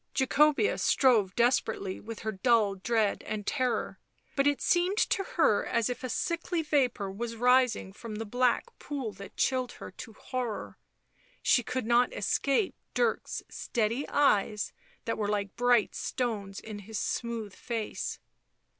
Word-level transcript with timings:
Jacobea 0.15 0.79
strove, 0.79 1.35
desperately 1.35 1.99
with 1.99 2.21
her 2.21 2.31
dull 2.31 2.73
dread 2.73 3.21
and 3.21 3.45
terror, 3.45 3.99
but 4.35 4.47
it 4.47 4.59
seemed 4.59 4.97
to 4.97 5.23
her 5.35 5.63
as 5.63 5.91
if 5.91 6.03
a 6.03 6.09
sickly 6.09 6.63
vapour 6.63 7.11
was 7.11 7.35
rising 7.35 7.93
from 7.93 8.15
the 8.15 8.25
black 8.25 8.75
pool 8.79 9.11
that 9.11 9.37
chilled 9.37 9.73
her 9.73 9.91
blood 9.91 9.97
to 9.99 10.13
horror; 10.13 10.79
she 11.43 11.61
could 11.61 11.85
not 11.85 12.11
escape 12.15 12.73
Dirk's 12.95 13.43
steady 13.47 14.09
eyes 14.09 14.73
that 15.05 15.19
were 15.19 15.27
like 15.29 15.55
bright 15.55 15.93
stones 15.93 16.59
in 16.59 16.79
his 16.79 16.97
smooth 16.97 17.53
face. 17.53 18.17